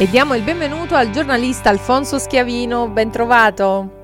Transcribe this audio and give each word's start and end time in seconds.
E 0.00 0.08
diamo 0.08 0.34
il 0.34 0.42
benvenuto 0.42 0.94
al 0.94 1.10
giornalista 1.10 1.68
Alfonso 1.68 2.18
Schiavino, 2.18 2.88
ben 2.88 3.10
trovato. 3.10 3.99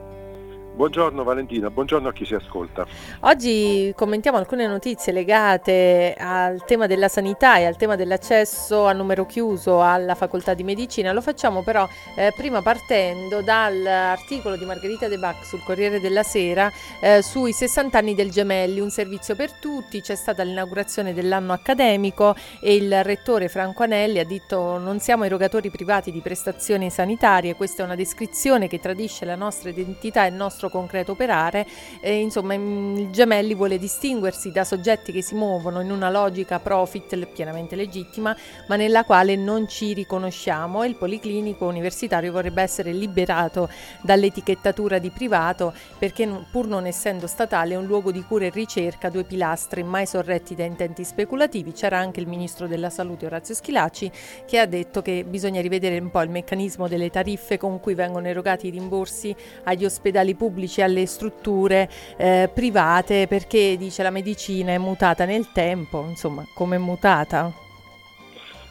Buongiorno 0.77 1.25
Valentina, 1.25 1.71
buongiorno 1.71 2.09
a 2.09 2.13
chi 2.13 2.27
si 2.27 2.35
ascolta. 2.35 2.87
Oggi 3.21 3.95
commentiamo 3.97 4.37
alcune 4.37 4.67
notizie 4.67 5.11
legate 5.11 6.15
al 6.19 6.67
tema 6.67 6.87
della 6.87 7.09
sanità 7.09 7.57
e 7.57 7.65
al 7.65 7.79
tema 7.79 7.97
dell'accesso 7.97 8.85
a 8.85 8.93
numero 8.93 9.25
chiuso 9.25 9.81
alla 9.81 10.15
facoltà 10.15 10.53
di 10.53 10.65
medicina. 10.65 11.13
Lo 11.13 11.23
facciamo 11.23 11.63
però 11.63 11.89
eh, 12.15 12.31
prima 12.37 12.61
partendo 12.61 13.41
dall'articolo 13.41 14.59
di 14.59 14.67
Margherita 14.67 15.09
De 15.09 15.17
Bac 15.17 15.47
sul 15.47 15.63
Corriere 15.65 15.99
della 15.99 16.23
Sera 16.23 16.71
eh, 17.01 17.23
sui 17.23 17.55
60 17.55 17.97
anni 17.97 18.15
del 18.15 18.31
Gemelli, 18.31 18.79
un 18.79 18.91
servizio 18.91 19.35
per 19.35 19.53
tutti. 19.53 20.03
C'è 20.03 20.15
stata 20.15 20.43
l'inaugurazione 20.43 21.15
dell'anno 21.15 21.55
accademico 21.55 22.37
e 22.61 22.75
il 22.75 23.03
rettore 23.03 23.49
Franco 23.49 23.83
Anelli 23.83 24.19
ha 24.19 24.27
detto 24.27 24.77
non 24.77 25.01
siamo 25.01 25.25
erogatori 25.25 25.71
privati 25.71 26.13
di 26.13 26.21
prestazioni 26.21 26.91
sanitarie, 26.91 27.55
questa 27.55 27.81
è 27.81 27.87
una 27.87 27.95
descrizione 27.95 28.69
che 28.69 28.79
tradisce 28.79 29.25
la 29.25 29.37
nostra 29.37 29.71
identità 29.71 30.27
e 30.27 30.29
il 30.29 30.35
nostro 30.35 30.65
nostro 30.67 30.69
concreto 30.69 31.13
operare. 31.13 31.67
E, 32.01 32.21
insomma, 32.21 32.55
il 32.55 33.09
Gemelli 33.11 33.55
vuole 33.55 33.79
distinguersi 33.79 34.51
da 34.51 34.65
soggetti 34.65 35.13
che 35.13 35.23
si 35.23 35.35
muovono 35.35 35.81
in 35.81 35.91
una 35.91 36.11
logica 36.11 36.59
profit 36.59 37.25
pienamente 37.27 37.77
legittima, 37.77 38.37
ma 38.69 38.77
nella 38.77 39.05
quale 39.05 39.37
non 39.37 39.69
ci 39.69 39.93
riconosciamo 39.93 40.83
e 40.83 40.89
il 40.89 40.97
Policlinico 40.97 41.67
Universitario 41.67 42.33
vorrebbe 42.33 42.63
essere 42.63 42.93
liberato 42.93 43.69
dall'etichettatura 44.03 44.99
di 44.99 45.11
privato 45.11 45.73
perché 45.99 46.29
pur 46.51 46.67
non 46.67 46.87
essendo 46.87 47.27
statale 47.27 47.75
è 47.75 47.77
un 47.77 47.87
luogo 47.87 48.11
di 48.11 48.23
cura 48.23 48.47
e 48.47 48.51
ricerca, 48.51 49.09
due 49.09 49.25
pilastri 49.25 49.83
mai 49.83 50.07
sorretti 50.07 50.55
da 50.55 50.65
intenti 50.65 51.05
speculativi. 51.05 51.73
C'era 51.73 51.99
anche 51.99 52.21
il 52.21 52.27
Ministro 52.27 52.67
della 52.67 52.91
Salute 52.91 53.27
Orazio 53.27 53.55
Schilacci 53.55 54.11
che 54.47 54.59
ha 54.59 54.67
detto 54.67 55.03
che 55.03 55.25
bisogna 55.25 55.61
rivedere 55.61 55.99
un 55.99 56.11
po' 56.11 56.23
il 56.23 56.31
meccanismo 56.31 56.89
delle 56.89 57.11
tariffe 57.11 57.59
con 57.59 57.81
cui 57.81 57.95
vengono 57.95 58.27
erogati 58.27 58.67
i 58.67 58.71
rimborsi 58.71 59.35
agli 59.65 59.85
ospedali 59.85 60.35
pubblici 60.35 60.56
pubblici 60.57 60.81
alle 60.81 61.05
strutture 61.05 61.89
eh, 62.17 62.51
private 62.53 63.27
perché 63.27 63.77
dice 63.77 64.03
la 64.03 64.11
medicina 64.11 64.73
è 64.73 64.79
mutata 64.79 65.27
nel 65.27 65.53
tempo, 65.53 66.07
insomma 66.09 66.47
come 66.55 66.77
è 66.77 66.79
mutata? 66.79 67.53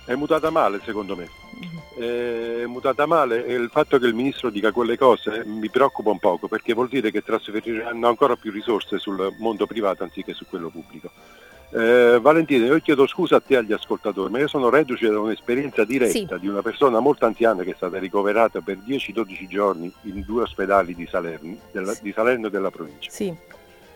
È 0.04 0.16
mutata 0.16 0.50
male 0.50 0.82
secondo 0.84 1.16
me. 1.16 1.30
Mm-hmm. 1.56 2.64
È 2.64 2.66
mutata 2.66 3.06
male 3.06 3.46
e 3.46 3.54
il 3.54 3.70
fatto 3.72 4.00
che 4.00 4.08
il 4.08 4.16
ministro 4.16 4.50
dica 4.50 4.72
quelle 4.72 4.98
cose 4.98 5.44
mi 5.46 5.70
preoccupa 5.70 6.10
un 6.10 6.20
poco 6.20 6.48
perché 6.48 6.74
vuol 6.74 6.90
dire 6.90 7.12
che 7.12 7.22
trasferiranno 7.22 8.08
ancora 8.08 8.36
più 8.36 8.52
risorse 8.52 8.98
sul 8.98 9.34
mondo 9.38 9.68
privato 9.68 10.04
anziché 10.04 10.34
su 10.34 10.46
quello 10.50 10.70
pubblico. 10.70 11.12
Eh, 11.72 12.20
Valentina, 12.22 12.66
io 12.66 12.80
chiedo 12.80 13.08
scusa 13.08 13.38
a 13.38 13.42
te 13.42 13.56
e 13.56 13.58
agli 13.58 13.74
ascoltatori, 13.74 14.32
ma 14.32 14.40
io 14.40 14.48
sono 14.48 14.70
reduce 14.70 15.10
da 15.10 15.20
un'esperienza 15.20 15.84
diretta 15.84 16.12
sì. 16.12 16.28
di 16.40 16.48
una 16.48 16.62
persona 16.62 17.00
molto 17.00 17.26
anziana 17.26 17.64
che 17.64 17.72
è 17.72 17.76
stata 17.76 17.98
ricoverata 17.98 18.62
per 18.62 18.78
10-12 18.78 19.48
giorni 19.48 19.92
in 20.04 20.24
due 20.26 20.44
ospedali 20.44 20.96
di 20.96 21.08
Salerno, 21.08 21.58
della, 21.72 21.94
di 22.00 22.12
Salerno 22.14 22.48
e 22.48 22.50
della 22.50 22.72
provincia. 22.72 23.10
Sì. 23.10 23.34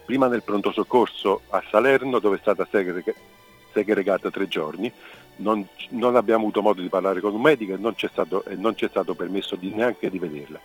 Prima 0.06 0.28
nel 0.28 0.44
pronto 0.44 0.72
soccorso 0.72 1.42
a 1.50 1.64
Salerno 1.70 2.20
dove 2.20 2.38
è 2.38 2.40
stata 2.40 2.68
segre- 2.70 3.04
segregata 3.72 4.32
tre 4.32 4.48
giorni, 4.48 4.92
non, 5.38 5.66
non, 5.92 6.16
abbiamo 6.16 6.42
avuto 6.42 6.62
modo 6.62 6.82
di 6.82 6.90
parlare 6.90 7.22
con 7.22 7.34
un 7.34 7.42
medico 7.42 7.74
e 7.74 7.78
non 7.78 7.96
c'è 7.96 8.10
stato, 8.12 8.44
non 8.58 8.74
c'è 8.74 8.90
stato 8.90 9.14
permesso 9.14 9.56
di, 9.56 9.72
neanche 9.74 10.10
di 10.10 10.20
vederla. 10.20 10.60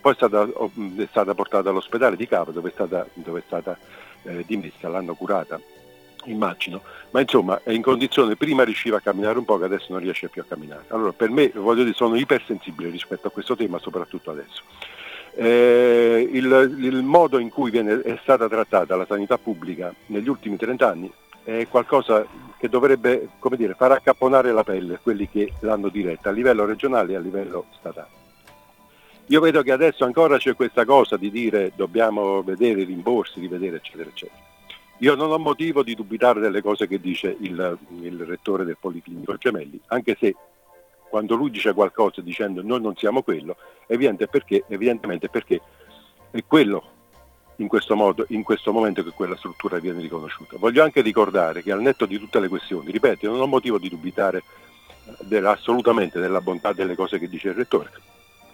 Poi 0.00 0.12
è 0.12 0.14
stata, 0.16 0.42
è 0.42 1.06
stata, 1.08 1.34
portata 1.34 1.70
all'ospedale 1.70 2.16
di 2.16 2.26
Cava 2.26 2.50
dove 2.50 2.68
è 2.68 2.72
stata, 2.72 3.06
dove 3.14 3.38
è 3.38 3.42
stata 3.46 3.78
eh, 4.24 4.44
dimessa, 4.46 4.88
l'hanno 4.88 5.14
curata 5.14 5.58
immagino, 6.24 6.82
ma 7.10 7.20
insomma 7.20 7.60
è 7.62 7.72
in 7.72 7.82
condizione, 7.82 8.36
prima 8.36 8.64
riusciva 8.64 8.98
a 8.98 9.00
camminare 9.00 9.38
un 9.38 9.44
po' 9.44 9.58
che 9.58 9.64
adesso 9.64 9.86
non 9.90 10.00
riesce 10.00 10.28
più 10.28 10.42
a 10.42 10.44
camminare. 10.46 10.84
Allora 10.88 11.12
per 11.12 11.30
me, 11.30 11.50
voglio 11.54 11.82
dire, 11.82 11.94
sono 11.94 12.16
ipersensibile 12.16 12.90
rispetto 12.90 13.28
a 13.28 13.30
questo 13.30 13.56
tema, 13.56 13.78
soprattutto 13.78 14.30
adesso. 14.30 14.62
Eh, 15.34 16.28
il, 16.32 16.76
il, 16.80 17.02
modo 17.02 17.38
in 17.38 17.48
cui 17.48 17.70
viene, 17.70 18.00
è 18.02 18.18
stata 18.22 18.48
trattata 18.48 18.96
la 18.96 19.06
sanità 19.06 19.38
pubblica 19.38 19.94
negli 20.06 20.28
ultimi 20.28 20.56
30 20.56 20.88
anni 20.88 21.12
è 21.44 21.66
qualcosa 21.66 22.26
che 22.58 22.68
dovrebbe 22.68 23.28
dire, 23.56 23.74
far 23.74 23.92
accapponare 23.92 24.52
la 24.52 24.64
pelle 24.64 24.98
quelli 25.02 25.28
che 25.30 25.52
l'hanno 25.60 25.88
diretta 25.88 26.28
a 26.28 26.32
livello 26.32 26.66
regionale 26.66 27.12
e 27.12 27.16
a 27.16 27.20
livello 27.20 27.66
statale. 27.78 28.16
Io 29.26 29.40
vedo 29.40 29.62
che 29.62 29.72
adesso 29.72 30.04
ancora 30.04 30.36
c'è 30.36 30.54
questa 30.54 30.84
cosa 30.84 31.16
di 31.16 31.30
dire 31.30 31.72
dobbiamo 31.74 32.42
vedere 32.42 32.82
i 32.82 32.84
rimborsi, 32.84 33.40
rivedere 33.40 33.76
eccetera 33.76 34.10
eccetera. 34.10 34.42
Io 34.98 35.14
non 35.14 35.30
ho 35.30 35.38
motivo 35.38 35.84
di 35.84 35.94
dubitare 35.94 36.40
delle 36.40 36.60
cose 36.60 36.88
che 36.88 36.98
dice 36.98 37.36
il, 37.40 37.78
il 38.02 38.24
rettore 38.24 38.64
del 38.64 38.76
Policlinico 38.80 39.36
Gemelli, 39.36 39.80
anche 39.86 40.16
se 40.18 40.34
quando 41.08 41.36
lui 41.36 41.50
dice 41.50 41.72
qualcosa 41.72 42.20
dicendo 42.20 42.62
noi 42.62 42.80
non 42.80 42.96
siamo 42.96 43.22
quello, 43.22 43.56
evidente 43.86 44.26
perché, 44.26 44.64
evidentemente 44.68 45.28
perché 45.28 45.60
è 46.30 46.42
quello 46.46 46.96
in 47.56 47.68
questo, 47.68 47.94
modo, 47.94 48.24
in 48.30 48.42
questo 48.42 48.72
momento 48.72 49.04
che 49.04 49.10
quella 49.10 49.36
struttura 49.36 49.78
viene 49.78 50.00
riconosciuta. 50.00 50.56
Voglio 50.58 50.82
anche 50.82 51.00
ricordare 51.00 51.62
che 51.62 51.72
al 51.72 51.80
netto 51.80 52.04
di 52.04 52.18
tutte 52.18 52.40
le 52.40 52.48
questioni, 52.48 52.90
ripeto, 52.90 53.28
non 53.28 53.40
ho 53.40 53.46
motivo 53.46 53.78
di 53.78 53.88
dubitare 53.88 54.42
assolutamente 55.44 56.20
della 56.20 56.40
bontà 56.40 56.72
delle 56.72 56.94
cose 56.94 57.18
che 57.18 57.28
dice 57.28 57.48
il 57.48 57.54
rettore, 57.54 57.90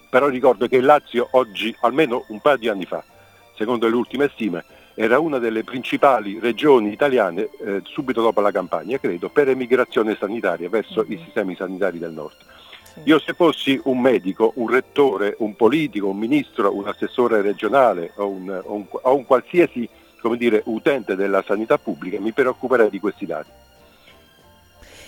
però 0.09 0.27
ricordo 0.27 0.67
che 0.67 0.77
il 0.77 0.85
Lazio 0.85 1.27
oggi, 1.31 1.75
almeno 1.81 2.23
un 2.29 2.39
paio 2.39 2.57
di 2.57 2.69
anni 2.69 2.85
fa, 2.85 3.03
secondo 3.55 3.87
le 3.87 3.95
ultime 3.95 4.29
stime, 4.33 4.63
era 4.95 5.19
una 5.19 5.37
delle 5.37 5.63
principali 5.63 6.39
regioni 6.39 6.91
italiane 6.91 7.49
eh, 7.63 7.81
subito 7.83 8.21
dopo 8.21 8.41
la 8.41 8.51
campagna, 8.51 8.97
credo, 8.97 9.29
per 9.29 9.49
emigrazione 9.49 10.15
sanitaria 10.17 10.69
verso 10.69 11.03
mm-hmm. 11.03 11.11
i 11.11 11.21
sistemi 11.23 11.55
sanitari 11.55 11.99
del 11.99 12.11
nord. 12.11 12.35
Sì. 12.81 13.01
Io 13.03 13.19
se 13.19 13.33
fossi 13.33 13.79
un 13.83 13.99
medico, 13.99 14.53
un 14.55 14.69
rettore, 14.69 15.35
un 15.39 15.55
politico, 15.55 16.07
un 16.07 16.17
ministro, 16.17 16.73
un 16.73 16.87
assessore 16.87 17.41
regionale 17.41 18.13
o 18.15 18.27
un, 18.29 18.61
o 18.63 18.73
un, 18.73 18.85
o 18.89 19.15
un 19.15 19.25
qualsiasi 19.25 19.87
dire, 20.35 20.63
utente 20.65 21.15
della 21.15 21.43
sanità 21.45 21.77
pubblica 21.77 22.19
mi 22.19 22.31
preoccuperei 22.31 22.89
di 22.89 22.99
questi 22.99 23.27
dati. 23.27 23.49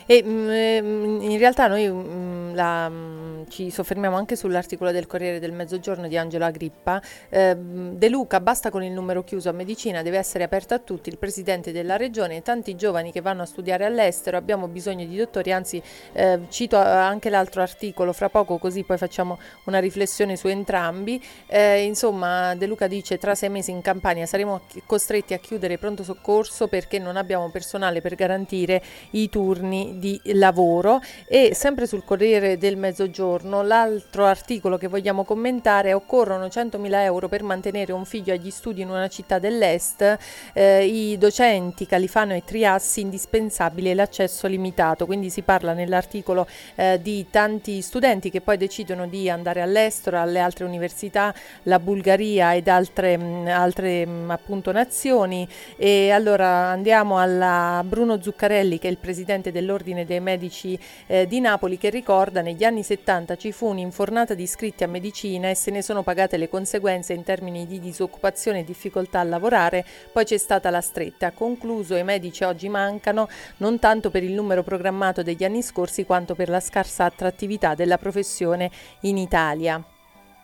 E 0.06 0.24
mm, 0.24 0.50
ehm, 0.50 1.22
in 1.22 1.38
realtà 1.38 1.68
noi 1.68 1.90
mm, 1.90 2.54
la, 2.54 2.88
mm, 2.88 3.27
ci 3.48 3.70
soffermiamo 3.70 4.16
anche 4.16 4.36
sull'articolo 4.36 4.92
del 4.92 5.08
Corriere 5.08 5.40
del 5.40 5.52
Mezzogiorno 5.52 6.08
di 6.08 6.18
Angelo 6.18 6.46
Agrippa. 6.46 7.02
Eh, 7.30 7.56
De 7.56 8.10
Luca, 8.10 8.40
basta 8.40 8.70
con 8.70 8.84
il 8.84 8.92
numero 8.92 9.24
chiuso 9.24 9.50
a 9.50 9.52
medicina, 9.52 10.02
deve 10.02 10.18
essere 10.18 10.44
aperto 10.44 10.74
a 10.74 10.80
tutti. 10.80 11.10
Il 11.10 11.18
presidente 11.18 11.72
della 11.72 11.98
regione, 11.98 12.42
tanti 12.42 12.76
giovani 12.76 13.12
che 13.12 13.22
vanno 13.22 13.44
a 13.44 13.46
studiare 13.46 13.86
all'estero, 13.86 14.38
abbiamo 14.38 14.68
bisogno 14.68 15.06
di 15.06 15.16
dottori, 15.16 15.52
anzi 15.52 15.82
eh, 16.14 16.40
cito 16.50 16.78
anche 16.78 17.30
l'altro 17.30 17.62
articolo 17.62 18.14
fra 18.14 18.30
poco 18.30 18.58
così 18.58 18.84
poi 18.84 18.98
facciamo 18.98 19.38
una 19.66 19.80
riflessione 19.80 20.36
su 20.36 20.48
entrambi. 20.48 21.24
Eh, 21.48 21.84
insomma, 21.84 22.56
De 22.56 22.66
Luca 22.66 22.88
dice 22.88 23.18
tra 23.18 23.36
sei 23.36 23.50
mesi 23.50 23.72
in 23.72 23.82
campagna 23.82 24.26
saremo 24.26 24.62
costretti 24.86 25.34
a 25.34 25.38
chiudere 25.38 25.78
pronto 25.78 26.04
soccorso 26.04 26.68
perché 26.68 27.00
non 27.00 27.18
abbiamo 27.18 27.50
personale 27.50 28.02
per 28.02 28.16
garantire 28.16 28.82
i 29.12 29.30
turni 29.30 29.98
di 30.00 30.20
lavoro 30.34 31.02
e 31.28 31.54
sempre 31.54 31.88
sul 31.88 32.04
Corriere 32.04 32.58
del 32.58 32.78
Mezzogiorno 32.78 33.26
l'altro 33.36 34.26
articolo 34.26 34.78
che 34.78 34.88
vogliamo 34.88 35.24
commentare 35.24 35.90
è 35.90 35.96
occorrono 35.96 36.46
100.000 36.46 36.94
euro 37.02 37.28
per 37.28 37.44
mantenere 37.44 37.92
un 37.92 38.06
figlio 38.06 38.34
agli 38.34 38.50
studi 38.50 38.82
in 38.82 38.90
una 38.90 39.08
città 39.08 39.40
dell'est, 39.40 40.18
eh, 40.54 40.86
i 40.86 41.18
docenti 41.18 41.86
Califano 41.86 42.34
e 42.34 42.44
Triassi 42.46 43.02
indispensabile 43.02 43.94
l'accesso 43.94 44.48
limitato, 44.48 45.06
quindi 45.06 45.30
si 45.30 45.42
parla 45.42 45.74
nell'articolo 45.74 46.48
eh, 46.76 47.00
di 47.02 47.28
tanti 47.30 47.82
studenti 47.82 48.30
che 48.30 48.42
poi 48.42 48.58
decidono 48.58 49.08
di 49.08 49.30
andare 49.30 49.62
all'estero, 49.62 50.20
alle 50.20 50.40
altre 50.40 50.66
università, 50.66 51.34
la 51.64 51.80
Bulgaria 51.80 52.56
ed 52.56 52.68
altre, 52.68 53.18
mh, 53.18 53.48
altre 53.48 54.06
mh, 54.06 54.32
appunto 54.32 54.72
nazioni. 54.72 55.48
E 55.76 56.12
allora 56.12 56.48
andiamo 56.68 57.20
alla 57.20 57.84
Bruno 57.86 58.22
Zuccarelli 58.22 58.80
che 58.80 58.88
è 58.88 58.92
il 58.92 58.98
presidente 58.98 59.52
dell'Ordine 59.52 60.06
dei 60.06 60.20
Medici 60.20 60.80
eh, 61.08 61.28
di 61.28 61.40
Napoli 61.40 61.78
che 61.78 61.90
ricorda 61.90 62.42
negli 62.42 62.64
anni 62.64 62.84
70 62.84 63.16
ci 63.36 63.52
fu 63.52 63.68
un'infornata 63.68 64.34
di 64.34 64.44
iscritti 64.44 64.84
a 64.84 64.88
medicina 64.88 65.50
e 65.50 65.56
se 65.56 65.72
ne 65.72 65.82
sono 65.82 66.04
pagate 66.04 66.38
le 66.38 66.50
conseguenze 66.50 67.14
in 67.14 67.24
termini 67.24 67.66
di 67.66 67.80
disoccupazione 67.80 68.60
e 68.60 68.64
difficoltà 68.64 69.20
a 69.20 69.24
lavorare, 69.24 69.86
poi 70.12 70.24
c'è 70.26 70.38
stata 70.38 70.70
la 70.70 70.82
stretta. 70.82 71.32
Concluso, 71.32 71.96
i 71.96 72.04
medici 72.04 72.44
oggi 72.44 72.70
mancano 72.70 73.28
non 73.58 73.80
tanto 73.80 74.10
per 74.12 74.24
il 74.24 74.34
numero 74.34 74.62
programmato 74.64 75.24
degli 75.24 75.44
anni 75.44 75.62
scorsi 75.62 76.06
quanto 76.06 76.36
per 76.36 76.50
la 76.50 76.60
scarsa 76.60 77.06
attrattività 77.06 77.74
della 77.74 77.98
professione 77.98 78.70
in 79.02 79.18
Italia. 79.18 79.82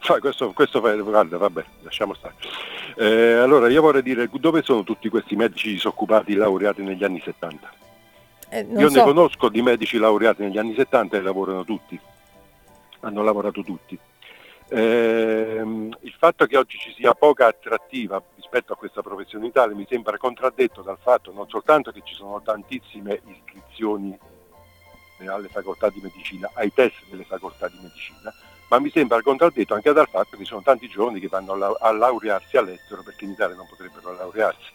Ah, 0.05 0.19
questo, 0.19 0.51
questo 0.51 0.81
guarda, 0.81 1.37
vabbè, 1.37 1.63
lasciamo 1.81 2.13
stare. 2.13 2.33
Eh, 2.97 3.33
allora, 3.33 3.69
io 3.69 3.81
vorrei 3.81 4.01
dire 4.01 4.29
dove 4.31 4.61
sono 4.63 4.83
tutti 4.83 5.07
questi 5.09 5.35
medici 5.35 5.69
disoccupati 5.69 6.33
laureati 6.33 6.81
negli 6.81 7.03
anni 7.03 7.21
70? 7.23 7.71
Eh, 8.49 8.67
Io 8.77 8.89
so. 8.89 8.97
ne 8.97 9.03
conosco 9.03 9.49
di 9.49 9.63
medici 9.63 9.97
laureati 9.97 10.43
negli 10.43 10.59
anni 10.59 10.75
70 10.75 11.17
e 11.17 11.21
lavorano 11.21 11.63
tutti, 11.63 11.99
hanno 13.03 13.23
lavorato 13.23 13.61
tutti. 13.63 13.97
Eh, 14.69 15.61
il 15.99 16.15
fatto 16.17 16.45
che 16.45 16.57
oggi 16.57 16.77
ci 16.77 16.93
sia 16.93 17.13
poca 17.13 17.47
attrattiva 17.47 18.21
rispetto 18.35 18.73
a 18.73 18.75
questa 18.75 19.01
professione 19.01 19.43
in 19.43 19.49
Italia 19.51 19.75
mi 19.75 19.85
sembra 19.87 20.17
contraddetto 20.17 20.81
dal 20.81 20.97
fatto 20.99 21.31
non 21.31 21.47
soltanto 21.49 21.91
che 21.91 22.01
ci 22.03 22.15
sono 22.15 22.41
tantissime 22.41 23.21
iscrizioni 23.25 24.17
eh, 25.19 25.27
alle 25.27 25.49
facoltà 25.49 25.89
di 25.89 25.99
medicina, 26.01 26.49
ai 26.55 26.71
test 26.73 26.95
delle 27.09 27.25
facoltà 27.25 27.67
di 27.67 27.77
medicina, 27.81 28.33
ma 28.69 28.79
mi 28.79 28.89
sembra 28.89 29.21
contraddetto 29.21 29.73
anche 29.73 29.91
dal 29.91 30.07
fatto 30.07 30.37
che 30.37 30.43
ci 30.43 30.49
sono 30.49 30.61
tanti 30.63 30.87
giovani 30.87 31.19
che 31.19 31.27
vanno 31.27 31.53
a 31.53 31.91
laurearsi 31.91 32.57
all'estero 32.57 33.03
perché 33.03 33.25
in 33.25 33.31
Italia 33.31 33.55
non 33.55 33.67
potrebbero 33.67 34.13
laurearsi. 34.13 34.71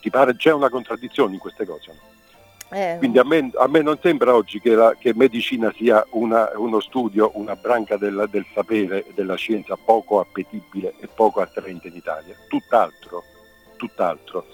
Ti 0.00 0.10
pare 0.10 0.36
c'è 0.36 0.52
una 0.52 0.68
contraddizione 0.68 1.34
in 1.34 1.40
queste 1.40 1.64
cose? 1.64 1.92
No? 1.92 2.11
Eh. 2.72 2.96
Quindi 2.98 3.18
a 3.18 3.24
me, 3.24 3.50
a 3.54 3.68
me, 3.68 3.82
non 3.82 3.98
sembra 4.00 4.34
oggi 4.34 4.58
che, 4.58 4.74
la, 4.74 4.96
che 4.98 5.12
medicina 5.14 5.70
sia 5.76 6.04
una, 6.12 6.50
uno 6.56 6.80
studio, 6.80 7.30
una 7.34 7.54
branca 7.54 7.98
del, 7.98 8.26
del 8.30 8.46
sapere 8.54 9.06
e 9.06 9.12
della 9.14 9.34
scienza 9.34 9.76
poco 9.76 10.20
appetibile 10.20 10.94
e 10.98 11.06
poco 11.06 11.42
attraente 11.42 11.88
in 11.88 11.96
Italia, 11.96 12.34
tutt'altro, 12.48 13.24
tutt'altro. 13.76 14.46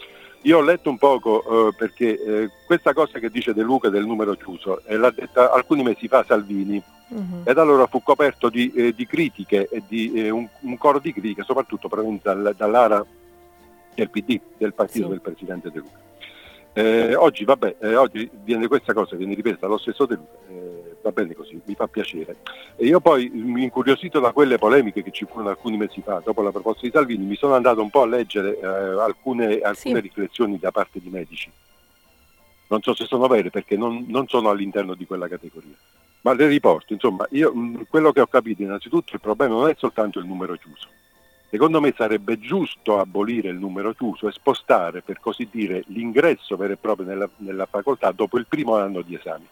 Io 0.43 0.59
ho 0.59 0.63
letto 0.63 0.91
un 0.91 0.99
poco 0.99 1.69
eh, 1.69 1.75
perché 1.77 2.21
eh, 2.21 2.51
questa 2.67 2.93
cosa 2.93 3.21
che 3.21 3.31
dice 3.31 3.55
De 3.55 3.63
Luca 3.63 3.89
del 3.89 4.05
numero 4.05 4.35
chiuso 4.35 4.83
eh, 4.85 4.97
l'ha 4.97 5.11
detta 5.11 5.53
alcuni 5.53 5.83
mesi 5.83 6.07
fa 6.07 6.25
Salvini 6.27 6.81
uh-huh. 7.09 7.43
ed 7.45 7.59
allora 7.59 7.87
fu 7.87 8.03
coperto 8.03 8.49
di, 8.49 8.73
eh, 8.73 8.95
di 8.95 9.05
critiche 9.05 9.69
e 9.69 9.83
di 9.87 10.29
un, 10.31 10.49
un, 10.61 10.79
coro 10.79 11.01
di 11.01 11.13
critiche 11.13 11.43
soprattutto 11.43 11.89
provenienti 11.89 12.23
dal, 12.25 12.55
dall'ara 12.57 13.05
del 13.95 14.11
PD, 14.11 14.41
del 14.57 14.75
partito 14.75 15.07
sì. 15.07 15.11
del 15.11 15.21
Presidente 15.21 15.71
De 15.73 15.79
Luca. 15.79 16.08
Eh, 16.79 17.17
oggi, 17.17 17.45
vabbè, 17.45 17.75
eh, 17.81 17.97
oggi 17.97 18.31
viene 18.45 18.69
questa 18.69 18.93
cosa, 18.93 19.17
viene 19.17 19.35
ripresa 19.35 19.57
dallo 19.63 19.79
stesso 19.79 20.07
De 20.07 20.15
Luca, 20.15 20.39
eh, 20.49 20.95
va 21.03 21.11
bene 21.11 21.35
così, 21.35 21.61
mi 21.65 21.75
fa 21.75 21.89
piacere. 21.89 22.37
E 22.77 22.87
io 22.87 23.01
poi, 23.01 23.29
mi 23.31 23.65
incuriosito 23.65 24.21
da 24.21 24.31
quelle 24.31 24.59
polemiche 24.59 25.03
che 25.03 25.11
ci 25.11 25.27
furono 25.29 25.49
alcuni 25.49 25.77
mesi 25.77 26.01
fa, 26.03 26.23
dopo 26.25 26.41
la 26.41 26.53
proposta 26.53 26.83
di 26.83 26.93
Salvini, 26.93 27.25
mi 27.25 27.35
sono 27.35 27.55
andato 27.55 27.83
un 27.83 27.91
po' 27.91 28.03
a 28.03 28.07
leggere 28.07 28.61
eh, 28.61 28.65
alcune, 28.65 29.59
alcune 29.59 29.95
sì. 29.97 30.01
riflessioni 30.01 30.57
da 30.61 30.71
parte 30.71 31.01
di 31.01 31.09
medici. 31.09 31.51
Non 32.69 32.81
so 32.81 32.95
se 32.95 33.07
sono 33.07 33.27
vere 33.27 33.51
perché 33.51 33.77
non, 33.77 34.05
non 34.07 34.29
sono 34.29 34.49
all'interno 34.49 34.95
di 34.95 35.05
quella 35.05 35.27
categoria. 35.27 35.75
Ma 36.21 36.33
le 36.33 36.47
riporto, 36.47 36.93
insomma, 36.93 37.27
io, 37.31 37.53
quello 37.89 38.13
che 38.13 38.21
ho 38.21 38.29
capito 38.29 38.63
innanzitutto 38.63 39.15
il 39.15 39.21
problema 39.21 39.55
non 39.55 39.69
è 39.69 39.75
soltanto 39.77 40.21
il 40.21 40.27
numero 40.27 40.55
chiuso, 40.55 40.87
Secondo 41.51 41.81
me 41.81 41.95
sarebbe 41.97 42.39
giusto 42.39 42.99
abolire 42.99 43.49
il 43.49 43.57
numero 43.57 43.95
chiuso 43.95 44.29
e 44.29 44.33
spostare, 44.33 45.01
per 45.01 45.19
così 45.19 45.49
dire, 45.51 45.83
l'ingresso 45.87 46.57
vero 46.57 46.75
e 46.75 46.77
proprio 46.77 47.07
nella, 47.07 47.29
nella 47.39 47.65
facoltà 47.65 48.13
dopo 48.13 48.37
il 48.37 48.47
primo 48.47 48.77
anno 48.77 49.01
di 49.01 49.15
esami. 49.15 49.47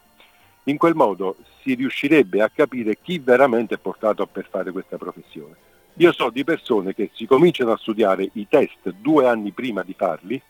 In 0.64 0.76
quel 0.76 0.94
modo 0.94 1.37
si 1.62 1.75
riuscirebbe 1.75 2.43
a 2.43 2.50
capire 2.50 2.98
chi 3.00 3.19
veramente 3.19 3.76
è 3.76 3.78
portato 3.78 4.26
per 4.26 4.46
fare 4.50 4.72
questa 4.72 4.98
professione. 4.98 5.54
Io 5.94 6.12
so 6.12 6.28
di 6.28 6.44
persone 6.44 6.93
che 6.93 7.10
si 7.14 7.25
cominciano 7.25 7.72
a 7.72 7.78
studiare 7.78 8.28
i 8.34 8.46
test 8.46 8.90
due 8.90 9.26
anni 9.26 9.52
prima 9.52 9.82
di 9.82 9.94
farli, 9.96 10.40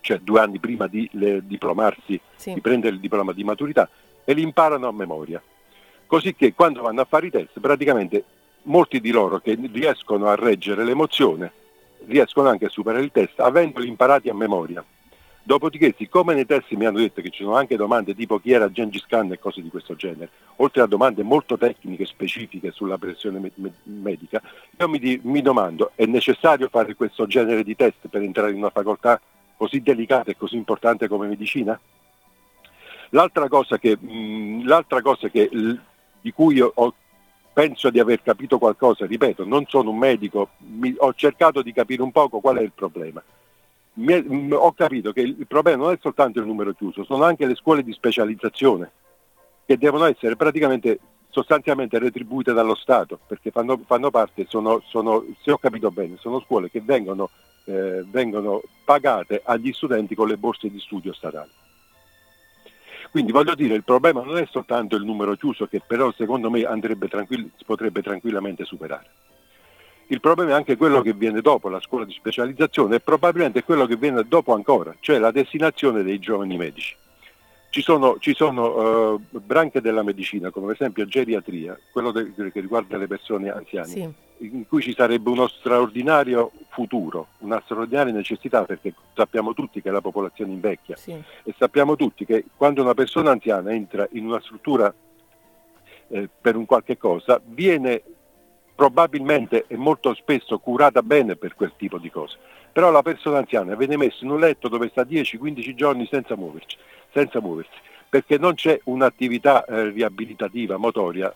cioè 0.00 0.20
due 0.20 0.40
anni 0.40 0.58
prima 0.58 0.86
di 0.86 1.06
le, 1.12 1.46
diplomarsi, 1.46 2.18
sì. 2.36 2.54
di 2.54 2.60
prendere 2.62 2.94
il 2.94 3.00
diploma 3.00 3.32
di 3.32 3.44
maturità, 3.44 3.90
e 4.24 4.32
li 4.32 4.40
imparano 4.40 4.88
a 4.88 4.92
memoria. 4.92 5.42
Così 6.06 6.34
che 6.34 6.54
quando 6.54 6.80
vanno 6.80 7.02
a 7.02 7.04
fare 7.04 7.26
i 7.26 7.30
test 7.30 7.60
praticamente 7.60 8.24
molti 8.62 9.00
di 9.00 9.10
loro 9.10 9.38
che 9.38 9.58
riescono 9.72 10.28
a 10.28 10.34
reggere 10.34 10.84
l'emozione 10.84 11.52
riescono 12.06 12.48
anche 12.48 12.66
a 12.66 12.70
superare 12.70 13.04
il 13.04 13.10
test 13.12 13.38
avendoli 13.40 13.88
imparati 13.88 14.28
a 14.28 14.34
memoria. 14.34 14.84
Dopodiché, 15.42 15.94
siccome 15.96 16.34
nei 16.34 16.44
test 16.44 16.70
mi 16.72 16.84
hanno 16.84 16.98
detto 16.98 17.22
che 17.22 17.30
ci 17.30 17.42
sono 17.42 17.56
anche 17.56 17.76
domande 17.76 18.14
tipo 18.14 18.38
chi 18.38 18.52
era 18.52 18.70
Gengis 18.70 19.06
Khan 19.06 19.32
e 19.32 19.38
cose 19.38 19.62
di 19.62 19.70
questo 19.70 19.94
genere, 19.94 20.28
oltre 20.56 20.82
a 20.82 20.86
domande 20.86 21.22
molto 21.22 21.56
tecniche 21.56 22.04
specifiche 22.04 22.70
sulla 22.70 22.98
pressione 22.98 23.38
me- 23.38 23.52
me- 23.54 23.72
medica, 23.84 24.42
io 24.78 24.88
mi, 24.88 24.98
di- 24.98 25.18
mi 25.24 25.40
domando, 25.40 25.92
è 25.94 26.04
necessario 26.04 26.68
fare 26.68 26.94
questo 26.94 27.26
genere 27.26 27.64
di 27.64 27.74
test 27.74 28.08
per 28.10 28.20
entrare 28.20 28.50
in 28.50 28.58
una 28.58 28.68
facoltà 28.68 29.18
così 29.56 29.80
delicata 29.80 30.30
e 30.30 30.36
così 30.36 30.56
importante 30.56 31.08
come 31.08 31.28
medicina? 31.28 31.80
L'altra 33.10 33.48
cosa, 33.48 33.78
che, 33.78 33.96
mh, 33.98 34.66
l'altra 34.66 35.00
cosa 35.00 35.28
che, 35.28 35.48
di 36.20 36.32
cui 36.32 36.60
ho 36.60 36.94
penso 37.58 37.90
di 37.90 37.98
aver 37.98 38.22
capito 38.22 38.56
qualcosa, 38.56 39.04
ripeto, 39.04 39.44
non 39.44 39.64
sono 39.66 39.90
un 39.90 39.98
medico, 39.98 40.50
mi, 40.58 40.94
ho 40.96 41.12
cercato 41.14 41.60
di 41.60 41.72
capire 41.72 42.02
un 42.02 42.12
poco 42.12 42.38
qual 42.38 42.58
è 42.58 42.62
il 42.62 42.70
problema. 42.72 43.20
Mi, 43.94 44.22
mh, 44.22 44.52
ho 44.52 44.70
capito 44.74 45.10
che 45.10 45.22
il 45.22 45.46
problema 45.48 45.82
non 45.82 45.92
è 45.92 45.98
soltanto 46.00 46.38
il 46.38 46.46
numero 46.46 46.72
chiuso, 46.72 47.02
sono 47.02 47.24
anche 47.24 47.46
le 47.46 47.56
scuole 47.56 47.82
di 47.82 47.92
specializzazione 47.92 48.92
che 49.66 49.76
devono 49.76 50.04
essere 50.04 50.36
praticamente 50.36 51.00
sostanzialmente 51.30 51.98
retribuite 51.98 52.52
dallo 52.52 52.76
Stato, 52.76 53.18
perché 53.26 53.50
fanno, 53.50 53.80
fanno 53.84 54.10
parte, 54.10 54.46
sono, 54.48 54.80
sono, 54.86 55.24
se 55.42 55.50
ho 55.50 55.58
capito 55.58 55.90
bene, 55.90 56.14
sono 56.20 56.38
scuole 56.38 56.70
che 56.70 56.80
vengono, 56.80 57.28
eh, 57.64 58.04
vengono 58.06 58.62
pagate 58.84 59.42
agli 59.44 59.72
studenti 59.72 60.14
con 60.14 60.28
le 60.28 60.36
borse 60.36 60.70
di 60.70 60.78
studio 60.78 61.12
statali. 61.12 61.50
Quindi 63.10 63.32
voglio 63.32 63.54
dire, 63.54 63.74
il 63.74 63.84
problema 63.84 64.22
non 64.22 64.36
è 64.36 64.46
soltanto 64.50 64.96
il 64.96 65.04
numero 65.04 65.34
chiuso 65.34 65.66
che 65.66 65.80
però 65.84 66.12
secondo 66.12 66.50
me 66.50 66.62
tranquill- 67.08 67.50
potrebbe 67.64 68.02
tranquillamente 68.02 68.64
superare. 68.64 69.06
Il 70.08 70.20
problema 70.20 70.52
è 70.52 70.54
anche 70.54 70.76
quello 70.76 71.02
che 71.02 71.12
viene 71.12 71.40
dopo 71.40 71.68
la 71.68 71.80
scuola 71.80 72.04
di 72.04 72.12
specializzazione 72.12 72.96
e 72.96 73.00
probabilmente 73.00 73.62
quello 73.62 73.86
che 73.86 73.96
viene 73.96 74.24
dopo 74.26 74.54
ancora, 74.54 74.94
cioè 75.00 75.18
la 75.18 75.30
destinazione 75.30 76.02
dei 76.02 76.18
giovani 76.18 76.56
medici. 76.56 76.96
Ci 77.70 77.82
sono, 77.82 78.16
ci 78.18 78.34
sono 78.34 79.12
uh, 79.12 79.20
branche 79.30 79.80
della 79.80 80.02
medicina, 80.02 80.50
come 80.50 80.66
per 80.66 80.74
esempio 80.76 81.04
geriatria, 81.04 81.78
quello 81.92 82.12
de- 82.12 82.32
che 82.34 82.60
riguarda 82.60 82.96
le 82.96 83.06
persone 83.06 83.50
anziane, 83.50 83.86
sì. 83.86 84.12
in 84.38 84.66
cui 84.66 84.80
ci 84.80 84.94
sarebbe 84.94 85.28
uno 85.28 85.46
straordinario 85.48 86.50
futuro, 86.70 87.28
una 87.38 87.60
straordinaria 87.64 88.12
necessità, 88.12 88.64
perché 88.64 88.94
sappiamo 89.14 89.52
tutti 89.52 89.82
che 89.82 89.90
la 89.90 90.00
popolazione 90.00 90.52
invecchia 90.52 90.96
sì. 90.96 91.12
e 91.12 91.54
sappiamo 91.58 91.94
tutti 91.94 92.24
che 92.24 92.46
quando 92.56 92.80
una 92.80 92.94
persona 92.94 93.32
anziana 93.32 93.70
entra 93.70 94.08
in 94.12 94.24
una 94.24 94.40
struttura 94.40 94.92
eh, 96.08 96.28
per 96.40 96.56
un 96.56 96.64
qualche 96.64 96.96
cosa, 96.96 97.38
viene 97.44 98.02
probabilmente 98.74 99.64
e 99.66 99.76
molto 99.76 100.14
spesso 100.14 100.58
curata 100.58 101.02
bene 101.02 101.34
per 101.34 101.54
quel 101.54 101.72
tipo 101.76 101.98
di 101.98 102.10
cose. 102.10 102.38
Però 102.78 102.92
la 102.92 103.02
persona 103.02 103.38
anziana 103.38 103.74
viene 103.74 103.96
messa 103.96 104.18
in 104.20 104.30
un 104.30 104.38
letto 104.38 104.68
dove 104.68 104.88
sta 104.88 105.02
10-15 105.02 105.74
giorni 105.74 106.06
senza 106.08 106.36
muoverci 106.36 106.76
senza 107.12 107.40
muoversi, 107.40 107.72
perché 108.08 108.38
non 108.38 108.54
c'è 108.54 108.78
un'attività 108.84 109.64
eh, 109.64 109.88
riabilitativa 109.88 110.76
motoria 110.76 111.34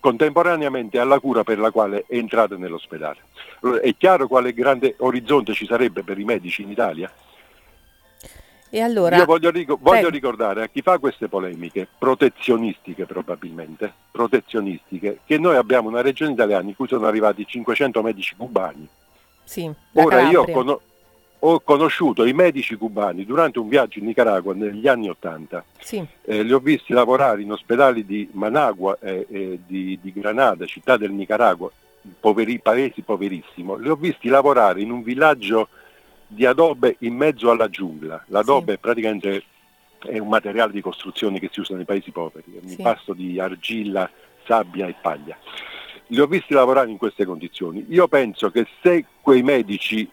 contemporaneamente 0.00 0.98
alla 0.98 1.20
cura 1.20 1.44
per 1.44 1.60
la 1.60 1.70
quale 1.70 2.04
è 2.08 2.16
entrata 2.16 2.56
nell'ospedale. 2.56 3.18
Allora, 3.60 3.82
è 3.82 3.94
chiaro 3.96 4.26
quale 4.26 4.52
grande 4.52 4.96
orizzonte 4.98 5.52
ci 5.52 5.64
sarebbe 5.64 6.02
per 6.02 6.18
i 6.18 6.24
medici 6.24 6.62
in 6.62 6.70
Italia? 6.72 7.08
E 8.68 8.80
allora, 8.80 9.14
Io 9.14 9.26
voglio, 9.26 9.50
ric- 9.50 9.78
voglio 9.78 10.08
ricordare 10.08 10.64
a 10.64 10.66
chi 10.68 10.82
fa 10.82 10.98
queste 10.98 11.28
polemiche, 11.28 11.86
protezionistiche 11.96 13.06
probabilmente, 13.06 13.92
protezionistiche, 14.10 15.20
che 15.24 15.38
noi 15.38 15.54
abbiamo 15.54 15.88
una 15.88 16.00
regione 16.00 16.32
italiana 16.32 16.68
in 16.68 16.74
cui 16.74 16.88
sono 16.88 17.06
arrivati 17.06 17.46
500 17.46 18.02
medici 18.02 18.34
cubani. 18.36 18.88
Sì, 19.44 19.70
Ora 19.92 20.22
io 20.22 20.44
conosco 20.44 20.92
ho 21.46 21.60
conosciuto 21.60 22.24
i 22.24 22.32
medici 22.32 22.74
cubani 22.74 23.26
durante 23.26 23.58
un 23.58 23.68
viaggio 23.68 23.98
in 23.98 24.06
Nicaragua 24.06 24.54
negli 24.54 24.88
anni 24.88 25.10
Ottanta. 25.10 25.62
Sì. 25.78 26.04
Eh, 26.22 26.42
li 26.42 26.52
ho 26.52 26.58
visti 26.58 26.94
lavorare 26.94 27.42
in 27.42 27.52
ospedali 27.52 28.06
di 28.06 28.28
Managua 28.32 28.96
e 28.98 29.26
eh, 29.28 29.58
di, 29.66 29.98
di, 30.00 30.12
Granada, 30.12 30.64
città 30.64 30.96
del 30.96 31.12
Nicaragua, 31.12 31.70
poveri, 32.18 32.58
paesi 32.60 33.02
poverissimo. 33.02 33.76
Li 33.76 33.90
ho 33.90 33.94
visti 33.94 34.28
lavorare 34.28 34.80
in 34.80 34.90
un 34.90 35.02
villaggio 35.02 35.68
di 36.26 36.46
adobe 36.46 36.96
in 37.00 37.14
mezzo 37.14 37.50
alla 37.50 37.68
giungla. 37.68 38.24
L'adobe 38.28 38.72
sì. 38.72 38.78
praticamente 38.78 39.42
è 39.98 40.18
un 40.18 40.28
materiale 40.28 40.72
di 40.72 40.80
costruzione 40.80 41.38
che 41.38 41.50
si 41.52 41.60
usa 41.60 41.74
nei 41.76 41.84
paesi 41.84 42.10
poveri, 42.10 42.54
è 42.54 42.60
un 42.62 42.68
sì. 42.68 42.76
impasto 42.78 43.12
di 43.12 43.38
argilla, 43.38 44.08
sabbia 44.46 44.86
e 44.86 44.94
paglia. 44.98 45.36
Li 46.14 46.20
ho 46.20 46.26
visti 46.28 46.54
lavorare 46.54 46.90
in 46.90 46.96
queste 46.96 47.24
condizioni. 47.24 47.86
Io 47.88 48.06
penso 48.06 48.48
che 48.52 48.68
se 48.80 49.04
quei 49.20 49.42
medici 49.42 50.08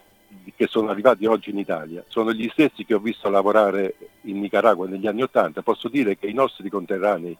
che 0.56 0.66
sono 0.66 0.90
arrivati 0.90 1.26
oggi 1.26 1.50
in 1.50 1.58
Italia 1.58 2.02
sono 2.08 2.32
gli 2.32 2.48
stessi 2.52 2.84
che 2.84 2.94
ho 2.94 2.98
visto 2.98 3.30
lavorare 3.30 3.94
in 4.22 4.40
Nicaragua 4.40 4.88
negli 4.88 5.06
anni 5.06 5.22
Ottanta, 5.22 5.62
posso 5.62 5.88
dire 5.88 6.18
che 6.18 6.26
i 6.26 6.32
nostri 6.32 6.68
conterranei 6.68 7.36